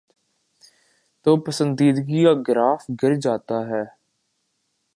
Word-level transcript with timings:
توپسندیدگی 1.25 2.23
کا 2.23 2.33
گراف 2.47 2.85
گر 3.03 3.13
جاتا 3.15 3.57
ہے۔ 3.67 3.83